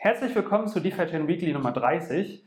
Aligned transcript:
Herzlich 0.00 0.32
willkommen 0.36 0.68
zu 0.68 0.78
DeFi 0.78 1.06
Chain 1.06 1.26
Weekly 1.26 1.52
Nummer 1.52 1.72
30 1.72 2.44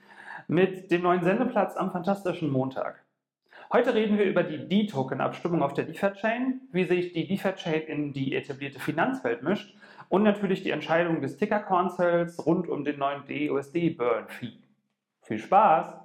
mit 0.47 0.89
dem 0.89 1.01
neuen 1.01 1.21
Sendeplatz 1.21 1.75
am 1.75 1.91
fantastischen 1.91 2.49
Montag. 2.49 3.03
Heute 3.73 3.93
reden 3.93 4.17
wir 4.17 4.23
über 4.23 4.43
die 4.43 4.69
D-Token-Abstimmung 4.69 5.61
auf 5.61 5.73
der 5.73 5.83
DeFi 5.83 6.13
Chain, 6.13 6.61
wie 6.71 6.85
sich 6.85 7.11
die 7.11 7.27
DeFi 7.27 7.51
Chain 7.55 7.81
in 7.87 8.13
die 8.13 8.37
etablierte 8.37 8.79
Finanzwelt 8.79 9.43
mischt 9.43 9.75
und 10.07 10.23
natürlich 10.23 10.63
die 10.63 10.69
Entscheidung 10.69 11.19
des 11.19 11.35
Ticker 11.35 11.59
Councils 11.59 12.45
rund 12.45 12.69
um 12.69 12.85
den 12.85 12.97
neuen 12.97 13.23
DUSD 13.27 13.97
Burn 13.97 14.29
Fee. 14.29 14.53
Viel 15.19 15.39
Spaß! 15.39 15.99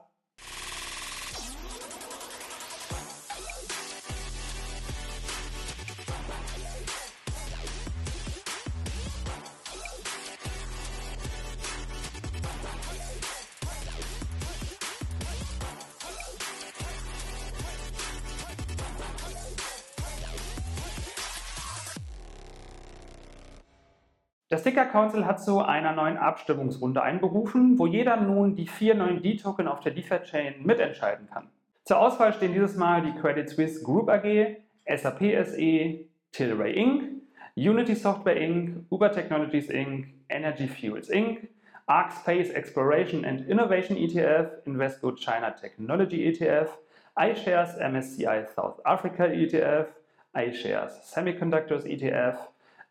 Das 24.49 24.63
Ticker 24.63 24.85
Council 24.85 25.27
hat 25.27 25.43
zu 25.43 25.61
einer 25.61 25.93
neuen 25.93 26.17
Abstimmungsrunde 26.17 27.03
einberufen, 27.03 27.81
wo 27.81 27.87
jeder 27.89 28.17
nun 28.17 28.55
die 28.55 28.69
vier 28.69 28.95
neuen 28.95 29.21
D-Token 29.21 29.67
auf 29.67 29.81
der 29.81 29.93
DeFi-Chain 29.93 30.65
mitentscheiden 30.65 31.29
kann. 31.29 31.49
Zur 31.83 31.99
Auswahl 31.99 32.33
stehen 32.33 32.53
dieses 32.53 32.77
Mal 32.77 33.03
die 33.03 33.19
Credit 33.21 33.49
Suisse 33.49 33.83
Group 33.83 34.09
AG, 34.09 34.57
SAP 34.87 35.21
SE, 35.47 36.05
Tilray 36.31 36.73
Inc., 36.75 37.23
Unity 37.57 37.97
Software 37.97 38.37
Inc., 38.37 38.87
Uber 38.89 39.11
Technologies 39.11 39.69
Inc., 39.69 40.07
Energy 40.29 40.69
Fuels 40.69 41.11
Inc., 41.11 41.49
ARC 41.87 42.13
Space 42.13 42.51
Exploration 42.51 43.25
and 43.25 43.49
Innovation 43.49 43.97
ETF, 43.97 44.65
Invesco 44.65 45.17
China 45.17 45.51
Technology 45.51 46.25
ETF, 46.25 46.69
iShares 47.17 47.77
MSCI 47.81 48.45
South 48.55 48.81
Africa 48.85 49.25
ETF, 49.25 49.87
iShares 50.35 51.03
Semiconductors 51.03 51.85
ETF, 51.85 52.37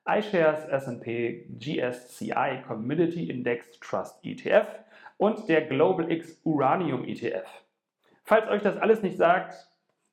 iShares 0.07 0.65
S&P 0.65 1.47
GSCI 1.57 2.63
Community 2.67 3.29
Index 3.29 3.79
Trust 3.79 4.19
ETF 4.23 4.67
und 5.17 5.47
der 5.49 5.61
Global 5.61 6.11
X 6.11 6.39
Uranium 6.43 7.05
ETF. 7.05 7.47
Falls 8.23 8.47
euch 8.49 8.61
das 8.61 8.77
alles 8.77 9.01
nicht 9.01 9.17
sagt, 9.17 9.55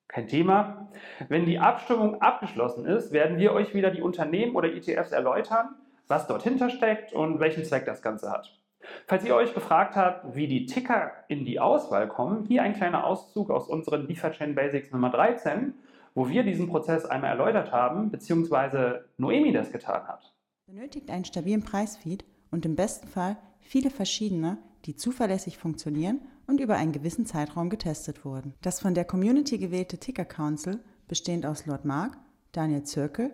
kein 0.08 0.28
Thema. 0.28 0.88
Wenn 1.28 1.46
die 1.46 1.58
Abstimmung 1.58 2.20
abgeschlossen 2.20 2.84
ist, 2.84 3.12
werden 3.12 3.38
wir 3.38 3.52
euch 3.52 3.74
wieder 3.74 3.90
die 3.90 4.02
Unternehmen 4.02 4.54
oder 4.54 4.72
ETFs 4.72 5.10
erläutern, 5.10 5.74
was 6.06 6.26
dort 6.26 6.42
hintersteckt 6.42 7.12
und 7.14 7.40
welchen 7.40 7.64
Zweck 7.64 7.86
das 7.86 8.02
Ganze 8.02 8.30
hat. 8.30 8.58
Falls 9.06 9.24
ihr 9.24 9.34
euch 9.34 9.54
gefragt 9.54 9.96
habt, 9.96 10.34
wie 10.34 10.48
die 10.48 10.66
Ticker 10.66 11.12
in 11.28 11.44
die 11.44 11.60
Auswahl 11.60 12.08
kommen, 12.08 12.44
hier 12.46 12.62
ein 12.62 12.74
kleiner 12.74 13.06
Auszug 13.06 13.50
aus 13.50 13.68
unseren 13.68 14.06
DeFi 14.06 14.52
Basics 14.52 14.90
Nummer 14.90 15.10
13 15.10 15.74
wo 16.14 16.28
wir 16.28 16.42
diesen 16.42 16.68
Prozess 16.68 17.04
einmal 17.04 17.30
erläutert 17.30 17.72
haben, 17.72 18.10
beziehungsweise 18.10 19.06
Noemi 19.18 19.52
das 19.52 19.72
getan 19.72 20.06
hat. 20.06 20.34
Benötigt 20.66 21.10
einen 21.10 21.24
stabilen 21.24 21.62
Preisfeed 21.62 22.24
und 22.50 22.64
im 22.66 22.76
besten 22.76 23.08
Fall 23.08 23.36
viele 23.60 23.90
verschiedene, 23.90 24.58
die 24.84 24.96
zuverlässig 24.96 25.58
funktionieren 25.58 26.20
und 26.46 26.60
über 26.60 26.76
einen 26.76 26.92
gewissen 26.92 27.26
Zeitraum 27.26 27.70
getestet 27.70 28.24
wurden. 28.24 28.54
Das 28.62 28.80
von 28.80 28.94
der 28.94 29.04
Community 29.04 29.58
gewählte 29.58 29.98
Ticker 29.98 30.24
Council, 30.24 30.80
bestehend 31.08 31.46
aus 31.46 31.66
Lord 31.66 31.84
Mark, 31.84 32.18
Daniel 32.52 32.82
Zirkel, 32.82 33.32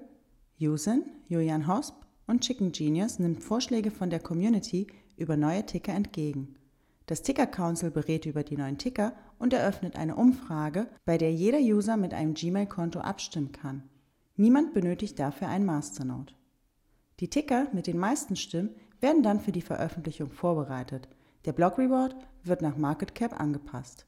Yusin, 0.56 1.04
Julian 1.28 1.66
Hosp 1.66 1.94
und 2.26 2.42
Chicken 2.42 2.72
Genius, 2.72 3.18
nimmt 3.18 3.42
Vorschläge 3.42 3.90
von 3.90 4.10
der 4.10 4.20
Community 4.20 4.86
über 5.16 5.36
neue 5.36 5.64
Ticker 5.66 5.92
entgegen. 5.92 6.54
Das 7.06 7.22
Ticker 7.22 7.46
Council 7.46 7.90
berät 7.90 8.26
über 8.26 8.42
die 8.42 8.56
neuen 8.56 8.78
Ticker 8.78 9.14
und 9.38 9.52
eröffnet 9.52 9.96
eine 9.96 10.16
Umfrage, 10.16 10.88
bei 11.04 11.18
der 11.18 11.32
jeder 11.32 11.58
User 11.58 11.96
mit 11.96 12.14
einem 12.14 12.34
Gmail-Konto 12.34 13.00
abstimmen 13.00 13.52
kann. 13.52 13.82
Niemand 14.36 14.74
benötigt 14.74 15.18
dafür 15.18 15.48
einen 15.48 15.66
Masternode. 15.66 16.34
Die 17.20 17.28
Ticker 17.28 17.66
mit 17.72 17.86
den 17.86 17.98
meisten 17.98 18.36
Stimmen 18.36 18.70
werden 19.00 19.22
dann 19.22 19.40
für 19.40 19.52
die 19.52 19.62
Veröffentlichung 19.62 20.30
vorbereitet. 20.30 21.08
Der 21.44 21.52
Block 21.52 21.78
Reward 21.78 22.14
wird 22.44 22.62
nach 22.62 22.76
Market 22.76 23.14
Cap 23.14 23.38
angepasst. 23.40 24.06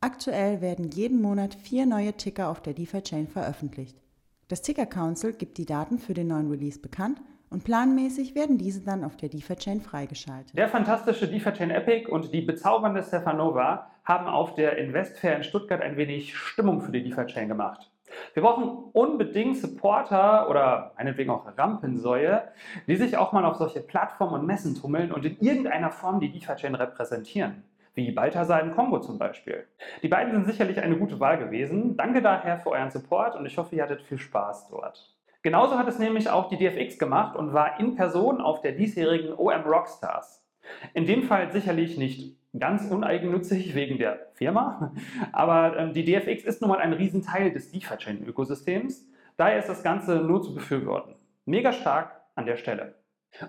Aktuell 0.00 0.60
werden 0.60 0.90
jeden 0.90 1.20
Monat 1.20 1.54
vier 1.54 1.86
neue 1.86 2.12
Ticker 2.12 2.48
auf 2.48 2.62
der 2.62 2.74
DeFi-Chain 2.74 3.26
veröffentlicht. 3.28 4.00
Das 4.48 4.62
Ticker 4.62 4.86
Council 4.86 5.34
gibt 5.34 5.58
die 5.58 5.66
Daten 5.66 5.98
für 5.98 6.14
den 6.14 6.28
neuen 6.28 6.48
Release 6.50 6.80
bekannt 6.80 7.20
und 7.50 7.64
planmäßig 7.64 8.34
werden 8.34 8.56
diese 8.56 8.82
dann 8.82 9.04
auf 9.04 9.14
der 9.14 9.28
DeFi-Chain 9.28 9.82
freigeschaltet. 9.82 10.56
Der 10.56 10.70
fantastische 10.70 11.28
DeFi-Chain 11.28 11.70
Epic 11.70 12.10
und 12.10 12.32
die 12.32 12.40
bezaubernde 12.40 13.02
Stefanova 13.02 13.90
haben 14.04 14.26
auf 14.26 14.54
der 14.54 14.78
Investfair 14.78 15.36
in 15.36 15.42
Stuttgart 15.42 15.82
ein 15.82 15.98
wenig 15.98 16.34
Stimmung 16.34 16.80
für 16.80 16.92
die 16.92 17.02
DeFi-Chain 17.02 17.48
gemacht. 17.48 17.90
Wir 18.32 18.42
brauchen 18.42 18.90
unbedingt 18.94 19.58
Supporter 19.58 20.48
oder 20.48 20.94
meinetwegen 20.96 21.28
auch 21.28 21.44
Rampensäue, 21.58 22.44
die 22.86 22.96
sich 22.96 23.18
auch 23.18 23.32
mal 23.32 23.44
auf 23.44 23.56
solche 23.56 23.80
Plattformen 23.80 24.32
und 24.32 24.46
Messen 24.46 24.74
tummeln 24.74 25.12
und 25.12 25.26
in 25.26 25.38
irgendeiner 25.40 25.90
Form 25.90 26.20
die 26.20 26.32
DeFi-Chain 26.32 26.74
repräsentieren. 26.74 27.64
Wie 27.98 28.12
Balthasar 28.12 28.62
im 28.62 28.76
Kongo 28.76 29.00
zum 29.00 29.18
Beispiel. 29.18 29.66
Die 30.04 30.08
beiden 30.08 30.32
sind 30.32 30.46
sicherlich 30.46 30.80
eine 30.80 30.96
gute 30.96 31.18
Wahl 31.18 31.36
gewesen. 31.36 31.96
Danke 31.96 32.22
daher 32.22 32.60
für 32.60 32.70
euren 32.70 32.92
Support 32.92 33.34
und 33.34 33.44
ich 33.44 33.58
hoffe, 33.58 33.74
ihr 33.74 33.82
hattet 33.82 34.02
viel 34.02 34.18
Spaß 34.18 34.68
dort. 34.68 35.16
Genauso 35.42 35.76
hat 35.76 35.88
es 35.88 35.98
nämlich 35.98 36.30
auch 36.30 36.48
die 36.48 36.56
DFX 36.58 37.00
gemacht 37.00 37.34
und 37.34 37.52
war 37.52 37.80
in 37.80 37.96
Person 37.96 38.40
auf 38.40 38.60
der 38.60 38.70
diesjährigen 38.70 39.32
OM 39.32 39.62
Rockstars. 39.66 40.46
In 40.94 41.06
dem 41.06 41.24
Fall 41.24 41.50
sicherlich 41.50 41.98
nicht 41.98 42.36
ganz 42.56 42.88
uneigennützig 42.88 43.74
wegen 43.74 43.98
der 43.98 44.28
Firma, 44.34 44.94
aber 45.32 45.76
ähm, 45.76 45.92
die 45.92 46.04
DFX 46.04 46.44
ist 46.44 46.60
nun 46.60 46.70
mal 46.70 46.78
ein 46.78 46.92
Riesenteil 46.92 47.50
des 47.50 47.72
DeFi-Chain-Ökosystems. 47.72 49.08
Daher 49.36 49.58
ist 49.58 49.68
das 49.68 49.82
Ganze 49.82 50.20
nur 50.20 50.40
zu 50.40 50.54
befürworten. 50.54 51.16
Mega 51.46 51.72
stark 51.72 52.12
an 52.36 52.46
der 52.46 52.58
Stelle. 52.58 52.94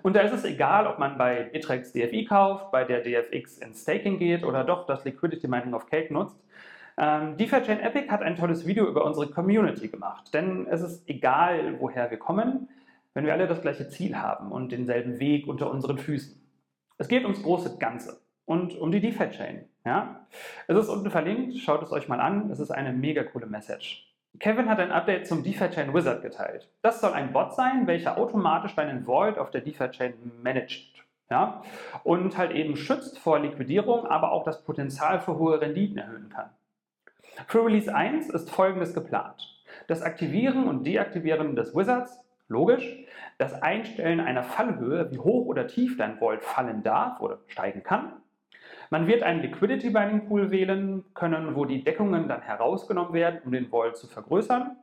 Und 0.03 0.15
da 0.15 0.21
ist 0.21 0.33
es 0.33 0.43
egal, 0.43 0.87
ob 0.87 0.99
man 0.99 1.17
bei 1.17 1.43
Bitrex 1.43 1.93
DFI 1.93 2.25
kauft, 2.25 2.71
bei 2.71 2.83
der 2.83 3.01
DFX 3.01 3.57
in 3.57 3.73
Staking 3.73 4.19
geht 4.19 4.43
oder 4.43 4.63
doch 4.63 4.85
das 4.85 5.05
Liquidity 5.05 5.47
Mining 5.47 5.73
of 5.73 5.87
Cake 5.87 6.13
nutzt. 6.13 6.37
Ähm, 6.97 7.37
DeFi-Chain 7.37 7.79
Epic 7.79 8.09
hat 8.09 8.21
ein 8.21 8.35
tolles 8.35 8.67
Video 8.67 8.85
über 8.85 9.05
unsere 9.05 9.29
Community 9.29 9.87
gemacht, 9.87 10.33
denn 10.33 10.67
es 10.67 10.81
ist 10.81 11.07
egal, 11.07 11.79
woher 11.79 12.11
wir 12.11 12.17
kommen, 12.17 12.67
wenn 13.13 13.25
wir 13.25 13.31
alle 13.31 13.47
das 13.47 13.61
gleiche 13.61 13.87
Ziel 13.87 14.17
haben 14.17 14.51
und 14.51 14.73
denselben 14.73 15.19
Weg 15.19 15.47
unter 15.47 15.71
unseren 15.71 15.97
Füßen. 15.97 16.41
Es 16.97 17.07
geht 17.07 17.23
ums 17.23 17.41
große 17.41 17.77
Ganze 17.77 18.19
und 18.45 18.77
um 18.77 18.91
die 18.91 18.99
DeFi-Chain. 18.99 19.63
Ja? 19.85 20.27
Es 20.67 20.77
ist 20.77 20.89
unten 20.89 21.09
verlinkt, 21.09 21.57
schaut 21.57 21.81
es 21.83 21.91
euch 21.93 22.09
mal 22.09 22.19
an, 22.19 22.51
es 22.51 22.59
ist 22.59 22.71
eine 22.71 22.91
mega 22.91 23.23
coole 23.23 23.45
Message. 23.45 24.08
Kevin 24.37 24.69
hat 24.69 24.79
ein 24.79 24.91
Update 24.91 25.27
zum 25.27 25.43
DeFi-Chain 25.43 25.93
Wizard 25.93 26.21
geteilt. 26.21 26.69
Das 26.81 27.01
soll 27.01 27.13
ein 27.13 27.33
Bot 27.33 27.55
sein, 27.55 27.87
welcher 27.87 28.17
automatisch 28.17 28.75
deinen 28.75 29.05
Vault 29.05 29.37
auf 29.37 29.51
der 29.51 29.61
DeFi-Chain 29.61 30.13
managt. 30.43 31.03
Ja? 31.29 31.63
Und 32.03 32.37
halt 32.37 32.51
eben 32.51 32.75
schützt 32.75 33.19
vor 33.19 33.39
Liquidierung, 33.39 34.05
aber 34.05 34.31
auch 34.31 34.43
das 34.43 34.63
Potenzial 34.63 35.19
für 35.19 35.37
hohe 35.37 35.59
Renditen 35.59 35.97
erhöhen 35.97 36.29
kann. 36.29 36.49
Für 37.47 37.65
Release 37.65 37.93
1 37.93 38.29
ist 38.29 38.49
folgendes 38.49 38.93
geplant. 38.93 39.47
Das 39.87 40.01
Aktivieren 40.01 40.67
und 40.67 40.85
Deaktivieren 40.85 41.55
des 41.55 41.75
Wizards, 41.75 42.19
logisch. 42.47 43.05
Das 43.37 43.61
Einstellen 43.61 44.19
einer 44.19 44.43
Fallhöhe, 44.43 45.11
wie 45.11 45.19
hoch 45.19 45.45
oder 45.45 45.67
tief 45.67 45.97
dein 45.97 46.17
Vault 46.17 46.43
fallen 46.43 46.83
darf 46.83 47.19
oder 47.21 47.39
steigen 47.47 47.83
kann. 47.83 48.13
Man 48.89 49.07
wird 49.07 49.21
einen 49.21 49.41
Liquidity 49.41 49.91
Binding 49.91 50.27
Pool 50.27 50.49
wählen 50.49 51.05
können, 51.13 51.55
wo 51.55 51.65
die 51.65 51.83
Deckungen 51.83 52.27
dann 52.27 52.41
herausgenommen 52.41 53.13
werden, 53.13 53.41
um 53.45 53.51
den 53.51 53.69
Vault 53.69 53.97
zu 53.97 54.07
vergrößern. 54.07 54.77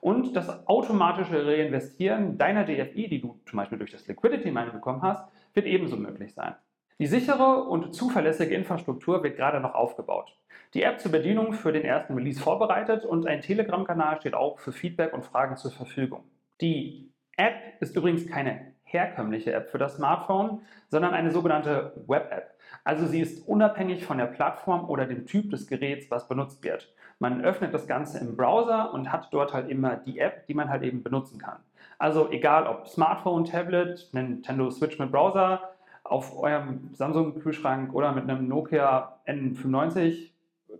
Und 0.00 0.34
das 0.34 0.66
automatische 0.66 1.46
Reinvestieren 1.46 2.36
deiner 2.38 2.64
DFI, 2.64 3.08
die 3.08 3.20
du 3.20 3.40
zum 3.48 3.56
Beispiel 3.56 3.78
durch 3.78 3.92
das 3.92 4.06
Liquidity 4.08 4.50
Mining 4.50 4.72
bekommen 4.72 5.02
hast, 5.02 5.24
wird 5.54 5.66
ebenso 5.66 5.96
möglich 5.96 6.34
sein. 6.34 6.56
Die 6.98 7.06
sichere 7.06 7.64
und 7.64 7.94
zuverlässige 7.94 8.54
Infrastruktur 8.54 9.22
wird 9.22 9.36
gerade 9.36 9.60
noch 9.60 9.74
aufgebaut. 9.74 10.36
Die 10.74 10.82
App 10.82 11.00
zur 11.00 11.12
Bedienung 11.12 11.52
für 11.52 11.72
den 11.72 11.84
ersten 11.84 12.14
Release 12.14 12.40
vorbereitet 12.40 13.04
und 13.04 13.26
ein 13.26 13.42
Telegram-Kanal 13.42 14.20
steht 14.20 14.34
auch 14.34 14.58
für 14.58 14.72
Feedback 14.72 15.12
und 15.12 15.24
Fragen 15.24 15.56
zur 15.56 15.70
Verfügung. 15.70 16.24
Die 16.60 17.12
App 17.36 17.54
ist 17.80 17.94
übrigens 17.96 18.26
keine 18.26 18.72
herkömmliche 18.84 19.52
App 19.52 19.70
für 19.70 19.78
das 19.78 19.96
Smartphone, 19.96 20.62
sondern 20.88 21.14
eine 21.14 21.30
sogenannte 21.30 21.92
Web-App. 22.06 22.54
Also 22.84 23.06
sie 23.06 23.20
ist 23.20 23.46
unabhängig 23.46 24.04
von 24.04 24.18
der 24.18 24.26
Plattform 24.26 24.88
oder 24.88 25.06
dem 25.06 25.26
Typ 25.26 25.50
des 25.50 25.68
Geräts, 25.68 26.10
was 26.10 26.26
benutzt 26.28 26.64
wird. 26.64 26.92
Man 27.18 27.44
öffnet 27.44 27.72
das 27.72 27.86
Ganze 27.86 28.18
im 28.18 28.36
Browser 28.36 28.92
und 28.92 29.12
hat 29.12 29.28
dort 29.30 29.54
halt 29.54 29.68
immer 29.70 29.96
die 29.96 30.18
App, 30.18 30.46
die 30.48 30.54
man 30.54 30.68
halt 30.68 30.82
eben 30.82 31.02
benutzen 31.02 31.38
kann. 31.38 31.58
Also 31.98 32.30
egal 32.30 32.66
ob 32.66 32.88
Smartphone, 32.88 33.44
Tablet, 33.44 34.08
Nintendo 34.12 34.70
Switch 34.70 34.98
mit 34.98 35.12
Browser, 35.12 35.72
auf 36.02 36.36
eurem 36.36 36.90
Samsung-Kühlschrank 36.92 37.94
oder 37.94 38.12
mit 38.12 38.28
einem 38.28 38.48
Nokia 38.48 39.20
N95, 39.26 40.30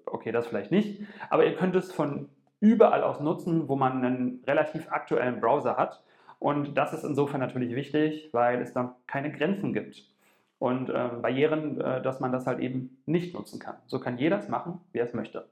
okay, 0.06 0.32
das 0.32 0.48
vielleicht 0.48 0.72
nicht, 0.72 1.02
aber 1.31 1.46
ihr 1.46 1.55
könnt 1.55 1.76
es 1.76 1.93
von 1.93 2.28
überall 2.58 3.02
aus 3.02 3.20
nutzen, 3.20 3.69
wo 3.69 3.76
man 3.76 4.05
einen 4.05 4.43
relativ 4.46 4.90
aktuellen 4.90 5.40
Browser 5.40 5.76
hat. 5.76 6.02
Und 6.38 6.76
das 6.76 6.93
ist 6.93 7.05
insofern 7.05 7.40
natürlich 7.40 7.75
wichtig, 7.75 8.31
weil 8.32 8.60
es 8.60 8.72
dann 8.72 8.93
keine 9.06 9.31
Grenzen 9.31 9.72
gibt. 9.72 10.05
Und 10.62 10.90
äh, 10.90 11.08
Barrieren, 11.20 11.80
äh, 11.80 12.00
dass 12.02 12.20
man 12.20 12.30
das 12.30 12.46
halt 12.46 12.60
eben 12.60 13.02
nicht 13.04 13.34
nutzen 13.34 13.58
kann. 13.58 13.74
So 13.86 13.98
kann 13.98 14.16
jeder 14.16 14.38
es 14.38 14.48
machen, 14.48 14.78
wie 14.92 14.98
er 14.98 15.06
es 15.06 15.12
möchte. 15.12 15.50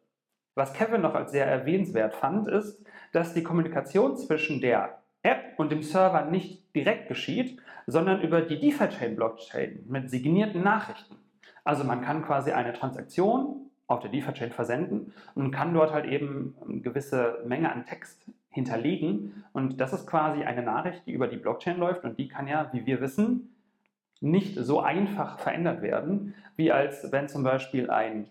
Was 0.55 0.73
Kevin 0.73 1.01
noch 1.01 1.17
als 1.17 1.33
sehr 1.33 1.47
erwähnenswert 1.47 2.15
fand, 2.15 2.47
ist, 2.47 2.81
dass 3.13 3.35
die 3.35 3.43
Kommunikation 3.43 4.17
zwischen 4.17 4.61
der 4.61 5.01
App 5.25 5.59
und 5.59 5.73
dem 5.73 5.83
Server 5.83 6.27
nicht 6.27 6.77
direkt 6.77 7.09
geschieht, 7.09 7.61
sondern 7.89 8.21
über 8.21 8.41
die 8.41 8.61
DeFi-Chain-Blockchain 8.61 9.85
mit 9.89 10.11
signierten 10.11 10.63
Nachrichten. 10.63 11.17
Also 11.65 11.83
man 11.83 12.03
kann 12.03 12.25
quasi 12.25 12.53
eine 12.53 12.73
Transaktion 12.73 13.69
auf 13.89 13.99
der 13.99 14.13
DeFi-Chain 14.13 14.53
versenden 14.53 15.13
und 15.35 15.51
kann 15.51 15.75
dort 15.75 15.93
halt 15.93 16.07
eben 16.07 16.55
eine 16.65 16.83
gewisse 16.83 17.43
Menge 17.45 17.73
an 17.73 17.85
Text 17.85 18.31
hinterlegen. 18.49 19.43
Und 19.53 19.81
das 19.81 19.93
ist 19.93 20.07
quasi 20.07 20.45
eine 20.45 20.63
Nachricht, 20.63 21.05
die 21.07 21.13
über 21.13 21.27
die 21.27 21.37
Blockchain 21.37 21.79
läuft 21.79 22.05
und 22.05 22.17
die 22.17 22.29
kann 22.29 22.47
ja, 22.47 22.71
wie 22.73 22.87
wir 22.87 23.01
wissen, 23.01 23.57
nicht 24.21 24.57
so 24.57 24.81
einfach 24.81 25.39
verändert 25.39 25.83
werden, 25.83 26.35
wie 26.57 26.73
als 26.73 27.11
wenn 27.11 27.29
zum 27.29 27.43
Beispiel 27.43 27.91
ein 27.91 28.29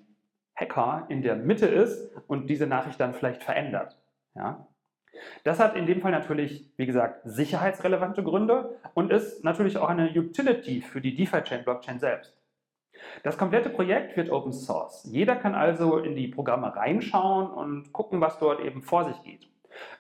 Hacker 0.55 1.05
in 1.09 1.21
der 1.21 1.35
Mitte 1.35 1.65
ist 1.65 2.11
und 2.27 2.47
diese 2.47 2.67
Nachricht 2.67 2.99
dann 2.99 3.13
vielleicht 3.13 3.43
verändert. 3.43 3.97
Ja? 4.35 4.67
Das 5.43 5.59
hat 5.59 5.75
in 5.75 5.85
dem 5.85 6.01
Fall 6.01 6.11
natürlich, 6.11 6.71
wie 6.77 6.85
gesagt, 6.85 7.21
sicherheitsrelevante 7.23 8.23
Gründe 8.23 8.77
und 8.93 9.11
ist 9.11 9.43
natürlich 9.43 9.77
auch 9.77 9.89
eine 9.89 10.09
Utility 10.11 10.81
für 10.81 11.01
die 11.01 11.15
DeFi-Chain-Blockchain 11.15 11.99
selbst. 11.99 12.35
Das 13.23 13.37
komplette 13.37 13.69
Projekt 13.69 14.17
wird 14.17 14.29
Open 14.29 14.53
Source. 14.53 15.05
Jeder 15.05 15.35
kann 15.35 15.55
also 15.55 15.97
in 15.97 16.15
die 16.15 16.27
Programme 16.27 16.75
reinschauen 16.75 17.49
und 17.49 17.93
gucken, 17.93 18.21
was 18.21 18.39
dort 18.39 18.59
eben 18.59 18.81
vor 18.81 19.05
sich 19.05 19.21
geht. 19.23 19.47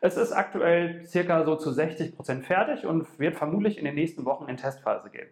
Es 0.01 0.17
ist 0.17 0.33
aktuell 0.33 1.05
circa 1.05 1.43
so 1.45 1.55
zu 1.55 1.71
60 1.71 2.15
Prozent 2.15 2.45
fertig 2.45 2.85
und 2.85 3.19
wird 3.19 3.35
vermutlich 3.35 3.77
in 3.77 3.85
den 3.85 3.95
nächsten 3.95 4.25
Wochen 4.25 4.49
in 4.49 4.57
Testphase 4.57 5.09
gehen. 5.09 5.29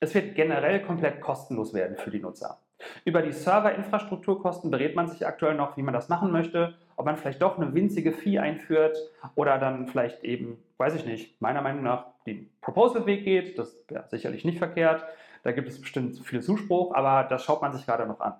Es 0.00 0.14
wird 0.14 0.36
generell 0.36 0.80
komplett 0.82 1.20
kostenlos 1.20 1.74
werden 1.74 1.96
für 1.96 2.10
die 2.10 2.20
Nutzer. 2.20 2.60
Über 3.04 3.22
die 3.22 3.32
Serverinfrastrukturkosten 3.32 4.70
berät 4.70 4.94
man 4.94 5.08
sich 5.08 5.26
aktuell 5.26 5.56
noch, 5.56 5.76
wie 5.76 5.82
man 5.82 5.94
das 5.94 6.08
machen 6.08 6.30
möchte, 6.30 6.74
ob 6.94 7.06
man 7.06 7.16
vielleicht 7.16 7.42
doch 7.42 7.58
eine 7.58 7.74
winzige 7.74 8.12
Fee 8.12 8.38
einführt 8.38 8.96
oder 9.34 9.58
dann 9.58 9.88
vielleicht 9.88 10.22
eben, 10.22 10.62
weiß 10.76 10.94
ich 10.94 11.04
nicht, 11.04 11.40
meiner 11.42 11.62
Meinung 11.62 11.82
nach 11.82 12.06
den 12.26 12.48
Proposal-Weg 12.60 13.24
geht. 13.24 13.58
Das 13.58 13.84
wäre 13.88 14.06
sicherlich 14.08 14.44
nicht 14.44 14.58
verkehrt. 14.58 15.04
Da 15.42 15.50
gibt 15.50 15.68
es 15.68 15.80
bestimmt 15.80 16.16
viel 16.24 16.42
Zuspruch, 16.42 16.94
aber 16.94 17.28
das 17.28 17.42
schaut 17.42 17.62
man 17.62 17.72
sich 17.72 17.84
gerade 17.84 18.06
noch 18.06 18.20
an. 18.20 18.34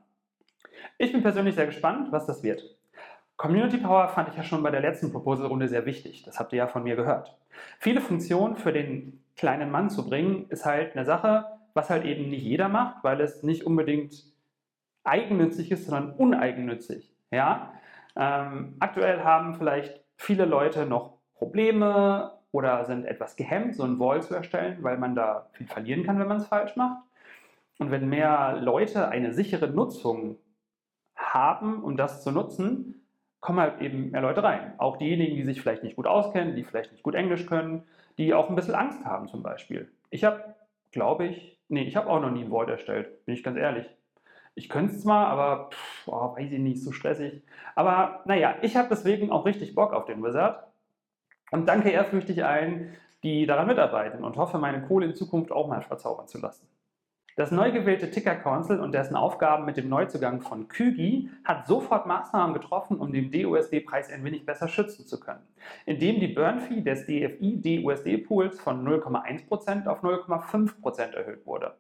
Ich 0.96 1.10
bin 1.10 1.22
persönlich 1.22 1.56
sehr 1.56 1.66
gespannt, 1.66 2.12
was 2.12 2.26
das 2.26 2.44
wird. 2.44 2.78
Community 3.38 3.79
Power 3.79 4.08
fand 4.08 4.29
ich 4.29 4.37
ja 4.37 4.43
schon 4.43 4.64
bei 4.64 4.70
der 4.70 4.81
letzten 4.81 5.12
Proposal-Runde 5.12 5.69
sehr 5.69 5.87
wichtig. 5.87 6.25
Das 6.25 6.40
habt 6.40 6.52
ihr 6.52 6.58
ja 6.58 6.67
von 6.67 6.82
mir 6.82 6.96
gehört. 6.96 7.38
Viele 7.79 8.00
Funktionen 8.00 8.56
für 8.56 8.73
den 8.73 9.25
kleinen 9.37 9.70
Mann 9.70 9.90
zu 9.90 10.08
bringen, 10.08 10.46
ist 10.50 10.67
halt 10.67 10.96
eine 10.96 11.05
Sache, 11.05 11.46
was 11.73 11.88
halt 11.88 12.05
eben 12.05 12.29
nicht 12.31 12.43
jeder 12.43 12.69
macht, 12.69 13.05
weil 13.05 13.20
es 13.20 13.44
nicht 13.44 13.64
unbedingt 13.64 14.25
eigennützig 15.05 15.70
ist, 15.70 15.87
sondern 15.87 16.17
uneigennützig. 16.17 17.14
Ja? 17.31 17.73
Ähm, 18.17 18.75
aktuell 18.81 19.23
haben 19.23 19.55
vielleicht 19.55 20.02
viele 20.17 20.44
Leute 20.44 20.84
noch 20.84 21.19
Probleme 21.37 22.32
oder 22.50 22.84
sind 22.87 23.05
etwas 23.05 23.37
gehemmt, 23.37 23.76
so 23.76 23.84
ein 23.84 24.00
Wall 24.00 24.20
zu 24.20 24.34
erstellen, 24.34 24.79
weil 24.82 24.99
man 24.99 25.14
da 25.14 25.49
viel 25.52 25.69
verlieren 25.69 26.02
kann, 26.02 26.19
wenn 26.19 26.26
man 26.26 26.38
es 26.38 26.49
falsch 26.49 26.75
macht. 26.75 27.05
Und 27.79 27.93
wenn 27.93 28.08
mehr 28.08 28.58
Leute 28.61 29.08
eine 29.08 29.32
sichere 29.32 29.69
Nutzung 29.69 30.38
haben, 31.14 31.84
um 31.84 31.96
das 31.96 32.25
zu 32.25 32.32
nutzen, 32.32 32.99
kommen 33.40 33.61
halt 33.61 33.81
eben 33.81 34.11
mehr 34.11 34.20
Leute 34.20 34.43
rein. 34.43 34.75
Auch 34.79 34.96
diejenigen, 34.96 35.37
die 35.37 35.44
sich 35.44 35.61
vielleicht 35.61 35.82
nicht 35.82 35.96
gut 35.96 36.06
auskennen, 36.06 36.56
die 36.56 36.64
vielleicht 36.64 36.93
nicht 36.93 37.02
gut 37.02 37.14
Englisch 37.14 37.46
können, 37.46 37.85
die 38.19 38.35
auch 38.35 38.49
ein 38.49 38.56
bisschen 38.56 38.75
Angst 38.75 39.05
haben 39.05 39.29
zum 39.29 39.43
Beispiel. 39.43 39.90
Ich 40.11 40.25
habe, 40.25 40.55
glaube 40.90 41.26
ich, 41.26 41.58
nee, 41.69 41.85
ich 41.85 41.96
habe 41.96 42.08
auch 42.08 42.20
noch 42.20 42.31
nie 42.31 42.44
ein 42.44 42.50
Vault 42.50 42.69
erstellt, 42.69 43.25
bin 43.25 43.35
ich 43.35 43.43
ganz 43.43 43.56
ehrlich. 43.56 43.87
Ich 44.55 44.69
könnte 44.69 44.93
es 44.93 45.02
zwar, 45.02 45.29
aber 45.29 45.70
pff, 45.70 46.08
oh, 46.08 46.37
weiß 46.37 46.50
ich 46.50 46.58
nicht, 46.58 46.82
so 46.82 46.90
stressig. 46.90 47.43
Aber 47.76 48.23
naja, 48.25 48.56
ich 48.62 48.76
habe 48.76 48.88
deswegen 48.90 49.31
auch 49.31 49.46
richtig 49.46 49.75
Bock 49.75 49.93
auf 49.93 50.06
den 50.06 50.23
Wizard 50.23 50.67
und 51.52 51.69
danke 51.69 51.91
ehrfürchtig 51.91 52.44
allen, 52.44 52.93
die 53.23 53.46
daran 53.46 53.69
mitarbeiten 53.69 54.25
und 54.25 54.37
hoffe, 54.37 54.58
meine 54.58 54.82
Kohle 54.82 55.06
in 55.06 55.14
Zukunft 55.14 55.52
auch 55.52 55.69
mal 55.69 55.82
verzaubern 55.82 56.26
zu 56.26 56.41
lassen. 56.41 56.67
Das 57.38 57.52
neu 57.52 57.70
gewählte 57.70 58.11
Ticker 58.11 58.35
Council 58.35 58.81
und 58.81 58.90
dessen 58.90 59.14
Aufgaben 59.14 59.64
mit 59.64 59.76
dem 59.76 59.88
Neuzugang 59.88 60.40
von 60.40 60.67
Kügi 60.67 61.31
hat 61.44 61.69
sofort 61.69 62.05
Maßnahmen 62.05 62.52
getroffen, 62.52 62.99
um 62.99 63.12
den 63.12 63.31
DUSD-Preis 63.31 64.11
ein 64.11 64.25
wenig 64.25 64.44
besser 64.44 64.67
schützen 64.67 65.06
zu 65.06 65.20
können, 65.20 65.46
indem 65.87 66.19
die 66.19 66.26
Burn-Fee 66.26 66.81
des 66.81 67.06
DFI-DUSD-Pools 67.06 68.58
von 68.58 68.85
0,1% 68.85 69.87
auf 69.87 70.02
0,5% 70.02 71.14
erhöht 71.14 71.46
wurde. 71.46 71.76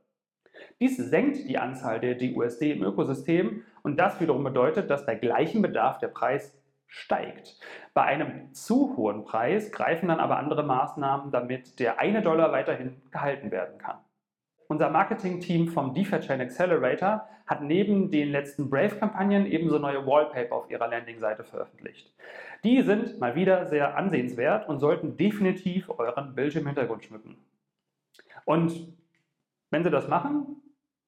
Dies 0.78 0.96
senkt 0.96 1.38
die 1.38 1.58
Anzahl 1.58 1.98
der 1.98 2.14
DUSD 2.14 2.70
im 2.70 2.84
Ökosystem 2.84 3.64
und 3.82 3.98
das 3.98 4.20
wiederum 4.20 4.44
bedeutet, 4.44 4.88
dass 4.88 5.06
bei 5.06 5.16
gleichem 5.16 5.60
Bedarf 5.60 5.98
der 5.98 6.06
Preis 6.06 6.56
steigt. 6.86 7.58
Bei 7.94 8.02
einem 8.02 8.54
zu 8.54 8.96
hohen 8.96 9.24
Preis 9.24 9.72
greifen 9.72 10.06
dann 10.06 10.20
aber 10.20 10.38
andere 10.38 10.62
Maßnahmen, 10.62 11.32
damit 11.32 11.80
der 11.80 11.98
eine 11.98 12.22
Dollar 12.22 12.52
weiterhin 12.52 13.02
gehalten 13.10 13.50
werden 13.50 13.78
kann. 13.78 13.98
Unser 14.70 14.90
Marketing-Team 14.90 15.68
vom 15.68 15.94
DeFi 15.94 16.20
Chain 16.20 16.42
Accelerator 16.42 17.26
hat 17.46 17.62
neben 17.62 18.10
den 18.10 18.30
letzten 18.30 18.68
Brave-Kampagnen 18.68 19.46
ebenso 19.46 19.78
neue 19.78 20.06
Wallpaper 20.06 20.54
auf 20.54 20.70
ihrer 20.70 20.88
Landing-Seite 20.88 21.42
veröffentlicht. 21.42 22.14
Die 22.64 22.82
sind 22.82 23.18
mal 23.18 23.34
wieder 23.34 23.64
sehr 23.64 23.96
ansehenswert 23.96 24.68
und 24.68 24.78
sollten 24.78 25.16
definitiv 25.16 25.88
euren 25.88 26.34
Bildschirmhintergrund 26.34 27.02
schmücken. 27.02 27.38
Und 28.44 28.92
wenn 29.70 29.84
sie 29.84 29.90
das 29.90 30.06
machen, 30.06 30.60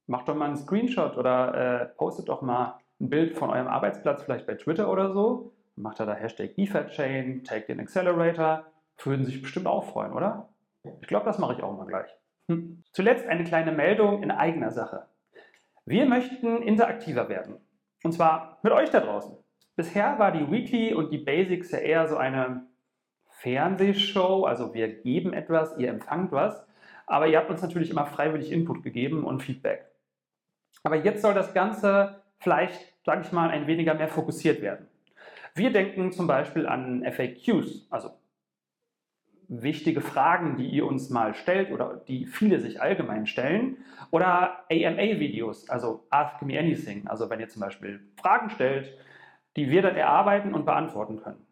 macht 0.07 0.27
doch 0.29 0.35
mal 0.35 0.47
einen 0.47 0.57
Screenshot 0.57 1.19
oder 1.19 1.83
äh, 1.83 1.87
postet 1.87 2.31
doch 2.31 2.41
mal 2.41 2.79
ein 2.99 3.11
Bild 3.11 3.37
von 3.37 3.51
eurem 3.51 3.69
Arbeitsplatz, 3.69 4.23
vielleicht 4.23 4.47
bei 4.47 4.55
Twitter 4.55 4.91
oder 4.91 5.13
so. 5.13 5.53
Macht 5.77 6.01
da 6.01 6.07
da 6.07 6.15
Hashtag 6.15 6.55
DeFi-Chain, 6.57 7.45
tag 7.45 7.67
den 7.67 7.81
Accelerator. 7.81 8.65
Würden 9.03 9.27
sich 9.27 9.43
bestimmt 9.43 9.67
auch 9.67 9.85
freuen, 9.85 10.15
oder? 10.15 10.49
Ich 11.03 11.09
glaube, 11.09 11.27
das 11.27 11.39
mache 11.39 11.55
ich 11.55 11.63
auch 11.63 11.77
mal 11.77 11.87
gleich. 11.87 12.20
Hm. 12.51 12.83
Zuletzt 12.91 13.29
eine 13.29 13.45
kleine 13.45 13.71
Meldung 13.71 14.25
in 14.25 14.33
eigener 14.33 14.73
Sache. 14.73 15.07
Wir 15.87 16.05
möchten 16.07 16.63
interaktiver 16.63 17.29
werden. 17.29 17.59
Und 18.03 18.13
zwar 18.13 18.59
mit 18.65 18.73
euch 18.73 18.91
da 18.91 18.99
draußen. 18.99 19.37
Bisher 19.77 20.19
war 20.19 20.33
die 20.33 20.51
Weekly 20.51 20.93
und 20.93 21.13
die 21.13 21.19
Basics 21.19 21.71
ja 21.71 21.79
eher 21.79 22.09
so 22.09 22.17
eine 22.17 22.67
Fernsehshow, 23.39 24.45
also 24.45 24.75
wir 24.75 24.89
geben 24.89 25.33
etwas, 25.33 25.79
ihr 25.79 25.91
empfangt 25.91 26.33
was, 26.33 26.67
aber 27.07 27.29
ihr 27.29 27.39
habt 27.39 27.51
uns 27.51 27.63
natürlich 27.63 27.91
immer 27.91 28.07
freiwillig 28.07 28.51
Input 28.51 28.83
gegeben 28.83 29.25
und 29.25 29.43
Feedback. 29.43 29.87
Aber 30.83 30.97
jetzt 30.97 31.23
soll 31.23 31.35
das 31.35 31.55
Ganze 31.55 32.21
vielleicht, 32.39 32.95
sage 33.07 33.23
ich 33.23 33.33
mal, 33.33 33.51
ein 33.51 33.69
weniger 33.69 33.95
mehr 33.95 34.09
fokussiert 34.09 34.61
werden. 34.61 34.89
Wir 35.55 35.73
denken 35.73 36.11
zum 36.11 36.27
Beispiel 36.27 36.67
an 36.67 37.05
FAQs, 37.05 37.87
also 37.91 38.11
wichtige 39.51 40.01
Fragen, 40.01 40.57
die 40.57 40.69
ihr 40.69 40.87
uns 40.87 41.11
mal 41.11 41.35
stellt 41.35 41.73
oder 41.73 42.03
die 42.07 42.27
viele 42.27 42.61
sich 42.61 42.81
allgemein 42.81 43.27
stellen. 43.27 43.79
Oder 44.11 44.65
AMA-Videos, 44.71 45.69
also 45.69 46.07
Ask 46.09 46.41
Me 46.43 46.59
Anything. 46.59 47.07
Also 47.09 47.29
wenn 47.29 47.41
ihr 47.41 47.49
zum 47.49 47.61
Beispiel 47.61 48.01
Fragen 48.17 48.51
stellt, 48.51 48.97
die 49.57 49.69
wir 49.71 49.83
dann 49.83 49.97
erarbeiten 49.97 50.55
und 50.55 50.65
beantworten 50.65 51.21
können. 51.21 51.45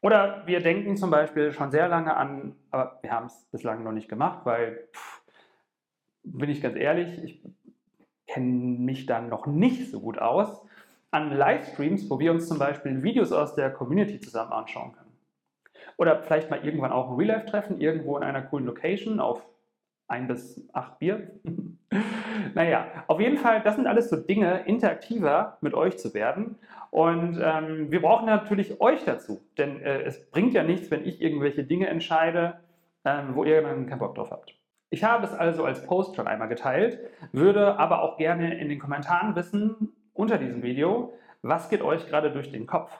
Oder 0.00 0.42
wir 0.46 0.60
denken 0.60 0.96
zum 0.96 1.10
Beispiel 1.10 1.52
schon 1.52 1.70
sehr 1.70 1.88
lange 1.88 2.16
an, 2.16 2.56
aber 2.70 2.98
wir 3.02 3.10
haben 3.12 3.26
es 3.26 3.46
bislang 3.52 3.84
noch 3.84 3.92
nicht 3.92 4.08
gemacht, 4.08 4.40
weil, 4.44 4.88
pff, 4.92 5.22
bin 6.24 6.50
ich 6.50 6.60
ganz 6.60 6.76
ehrlich, 6.76 7.22
ich 7.22 7.42
kenne 8.26 8.78
mich 8.78 9.06
dann 9.06 9.28
noch 9.28 9.46
nicht 9.46 9.90
so 9.90 10.00
gut 10.00 10.18
aus, 10.18 10.66
an 11.10 11.30
Livestreams, 11.30 12.08
wo 12.08 12.18
wir 12.18 12.32
uns 12.32 12.48
zum 12.48 12.58
Beispiel 12.58 13.02
Videos 13.02 13.30
aus 13.30 13.54
der 13.54 13.70
Community 13.70 14.18
zusammen 14.18 14.52
anschauen 14.52 14.92
können. 14.92 15.01
Oder 16.02 16.20
vielleicht 16.20 16.50
mal 16.50 16.64
irgendwann 16.64 16.90
auch 16.90 17.10
ein 17.10 17.16
Real-Life-Treffen, 17.16 17.80
irgendwo 17.80 18.16
in 18.16 18.24
einer 18.24 18.42
coolen 18.42 18.66
Location 18.66 19.20
auf 19.20 19.46
ein 20.08 20.26
bis 20.26 20.68
acht 20.72 20.98
Bier. 20.98 21.30
naja, 22.54 22.88
auf 23.06 23.20
jeden 23.20 23.38
Fall, 23.38 23.62
das 23.62 23.76
sind 23.76 23.86
alles 23.86 24.10
so 24.10 24.16
Dinge, 24.16 24.64
interaktiver 24.66 25.58
mit 25.60 25.74
euch 25.74 25.98
zu 25.98 26.12
werden. 26.12 26.58
Und 26.90 27.40
ähm, 27.40 27.92
wir 27.92 28.02
brauchen 28.02 28.26
natürlich 28.26 28.80
euch 28.80 29.04
dazu, 29.04 29.42
denn 29.56 29.80
äh, 29.80 30.02
es 30.02 30.28
bringt 30.28 30.54
ja 30.54 30.64
nichts, 30.64 30.90
wenn 30.90 31.06
ich 31.06 31.22
irgendwelche 31.22 31.62
Dinge 31.62 31.86
entscheide, 31.86 32.58
ähm, 33.04 33.36
wo 33.36 33.44
ihr 33.44 33.62
dann 33.62 33.86
keinen 33.86 34.00
Bock 34.00 34.16
drauf 34.16 34.32
habt. 34.32 34.56
Ich 34.90 35.04
habe 35.04 35.24
es 35.24 35.32
also 35.32 35.64
als 35.64 35.86
Post 35.86 36.16
schon 36.16 36.26
einmal 36.26 36.48
geteilt, 36.48 36.98
würde 37.30 37.78
aber 37.78 38.02
auch 38.02 38.18
gerne 38.18 38.58
in 38.58 38.68
den 38.68 38.80
Kommentaren 38.80 39.36
wissen, 39.36 39.92
unter 40.14 40.36
diesem 40.36 40.64
Video, 40.64 41.12
was 41.42 41.70
geht 41.70 41.80
euch 41.80 42.08
gerade 42.08 42.32
durch 42.32 42.50
den 42.50 42.66
Kopf? 42.66 42.90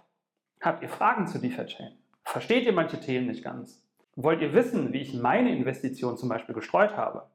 Habt 0.61 0.85
ihr 0.85 0.89
Fragen 0.89 1.27
zu 1.27 1.41
DeFi 1.41 1.67
Chain? 1.67 2.02
Versteht 2.25 2.65
ihr 2.65 2.73
manche 2.73 3.01
Themen 3.01 3.27
nicht 3.27 3.45
ganz? 3.45 3.83
Wollt 4.17 4.43
ihr 4.43 4.53
wissen, 4.53 4.93
wie 4.93 5.01
ich 5.01 5.15
meine 5.15 5.55
Investition 5.55 6.17
zum 6.17 6.29
Beispiel 6.29 6.55
gestreut 6.55 6.97
habe? 6.97 7.27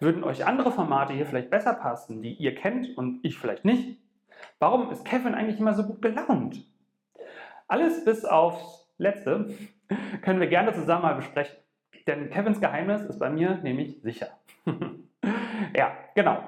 Würden 0.00 0.24
euch 0.24 0.46
andere 0.46 0.72
Formate 0.72 1.12
hier 1.12 1.26
vielleicht 1.26 1.50
besser 1.50 1.74
passen, 1.74 2.22
die 2.22 2.34
ihr 2.34 2.54
kennt 2.54 2.96
und 2.96 3.20
ich 3.22 3.38
vielleicht 3.38 3.64
nicht? 3.64 3.98
Warum 4.58 4.90
ist 4.90 5.04
Kevin 5.04 5.34
eigentlich 5.34 5.60
immer 5.60 5.74
so 5.74 5.84
gut 5.84 6.02
gelaunt? 6.02 6.64
Alles 7.68 8.04
bis 8.04 8.24
aufs 8.24 8.88
Letzte 8.98 9.54
können 10.22 10.40
wir 10.40 10.48
gerne 10.48 10.72
zusammen 10.72 11.02
mal 11.02 11.14
besprechen. 11.14 11.56
Denn 12.06 12.30
Kevins 12.30 12.60
Geheimnis 12.60 13.02
ist 13.02 13.18
bei 13.18 13.30
mir 13.30 13.58
nämlich 13.62 14.00
sicher. 14.02 14.28
Ja, 15.76 15.96
genau. 16.14 16.42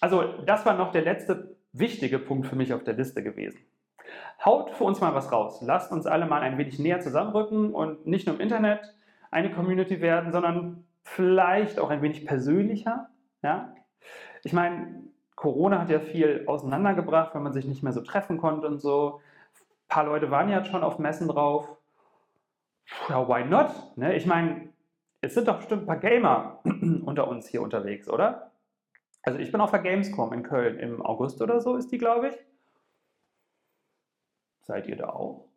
Also 0.00 0.42
das 0.44 0.64
war 0.66 0.76
noch 0.76 0.92
der 0.92 1.02
letzte 1.02 1.56
wichtige 1.72 2.18
Punkt 2.18 2.46
für 2.46 2.56
mich 2.56 2.72
auf 2.72 2.84
der 2.84 2.94
Liste 2.94 3.22
gewesen. 3.22 3.58
Haut 4.44 4.70
für 4.70 4.84
uns 4.84 5.00
mal 5.00 5.14
was 5.14 5.32
raus. 5.32 5.60
Lasst 5.62 5.90
uns 5.90 6.06
alle 6.06 6.26
mal 6.26 6.42
ein 6.42 6.58
wenig 6.58 6.78
näher 6.78 7.00
zusammenrücken 7.00 7.74
und 7.74 8.06
nicht 8.06 8.26
nur 8.26 8.36
im 8.36 8.40
Internet 8.40 8.94
eine 9.30 9.50
Community 9.50 10.00
werden, 10.00 10.32
sondern 10.32 10.84
vielleicht 11.02 11.78
auch 11.78 11.90
ein 11.90 12.02
wenig 12.02 12.24
persönlicher. 12.24 13.08
Ja? 13.42 13.74
Ich 14.44 14.52
meine, 14.52 15.02
Corona 15.34 15.80
hat 15.80 15.90
ja 15.90 16.00
viel 16.00 16.44
auseinandergebracht, 16.46 17.34
wenn 17.34 17.42
man 17.42 17.52
sich 17.52 17.66
nicht 17.66 17.82
mehr 17.82 17.92
so 17.92 18.00
treffen 18.00 18.38
konnte 18.38 18.66
und 18.66 18.80
so. 18.80 19.20
Ein 19.54 19.88
paar 19.88 20.04
Leute 20.04 20.30
waren 20.30 20.48
ja 20.48 20.64
schon 20.64 20.82
auf 20.82 20.98
Messen 20.98 21.28
drauf. 21.28 21.68
Ja, 23.08 23.28
why 23.28 23.44
not? 23.44 23.70
Ne? 23.96 24.16
Ich 24.16 24.26
meine, 24.26 24.68
es 25.20 25.34
sind 25.34 25.48
doch 25.48 25.56
bestimmt 25.56 25.82
ein 25.82 25.86
paar 25.86 25.98
Gamer 25.98 26.60
unter 27.04 27.28
uns 27.28 27.48
hier 27.48 27.62
unterwegs, 27.62 28.08
oder? 28.08 28.52
Also 29.22 29.38
ich 29.38 29.52
bin 29.52 29.60
auf 29.60 29.70
der 29.70 29.80
Gamescom 29.80 30.32
in 30.32 30.42
Köln 30.42 30.78
im 30.78 31.04
August 31.04 31.42
oder 31.42 31.60
so 31.60 31.76
ist 31.76 31.90
die, 31.92 31.98
glaube 31.98 32.28
ich. 32.28 32.34
Seid 34.68 34.86
ihr 34.86 34.96
da 34.96 35.08
auch? 35.08 35.48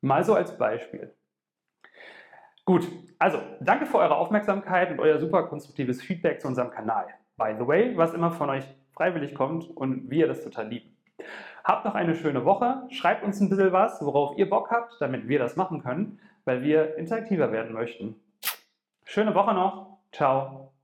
Mal 0.00 0.24
so 0.24 0.34
als 0.34 0.56
Beispiel. 0.56 1.12
Gut, 2.64 2.88
also 3.18 3.38
danke 3.60 3.86
für 3.86 3.98
eure 3.98 4.16
Aufmerksamkeit 4.16 4.90
und 4.90 5.00
euer 5.00 5.18
super 5.18 5.48
konstruktives 5.48 6.00
Feedback 6.00 6.40
zu 6.40 6.48
unserem 6.48 6.70
Kanal. 6.70 7.06
By 7.36 7.54
the 7.58 7.66
way, 7.66 7.96
was 7.96 8.14
immer 8.14 8.30
von 8.30 8.48
euch 8.50 8.64
freiwillig 8.92 9.34
kommt 9.34 9.68
und 9.76 10.10
wir 10.10 10.28
das 10.28 10.42
total 10.42 10.68
lieben. 10.68 10.96
Habt 11.64 11.84
noch 11.84 11.96
eine 11.96 12.14
schöne 12.14 12.44
Woche. 12.44 12.86
Schreibt 12.90 13.24
uns 13.24 13.40
ein 13.40 13.48
bisschen 13.48 13.72
was, 13.72 14.00
worauf 14.00 14.38
ihr 14.38 14.48
Bock 14.48 14.70
habt, 14.70 14.96
damit 15.00 15.26
wir 15.26 15.40
das 15.40 15.56
machen 15.56 15.82
können, 15.82 16.20
weil 16.44 16.62
wir 16.62 16.96
interaktiver 16.96 17.50
werden 17.50 17.72
möchten. 17.72 18.14
Schöne 19.04 19.34
Woche 19.34 19.54
noch. 19.54 19.98
Ciao. 20.12 20.75